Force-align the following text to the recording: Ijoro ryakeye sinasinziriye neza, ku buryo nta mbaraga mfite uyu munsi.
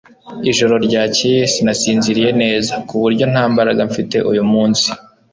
Ijoro 0.51 0.75
ryakeye 0.85 1.41
sinasinziriye 1.53 2.31
neza, 2.41 2.73
ku 2.87 2.93
buryo 3.01 3.25
nta 3.31 3.43
mbaraga 3.51 3.81
mfite 3.89 4.17
uyu 4.31 4.43
munsi. 4.51 4.87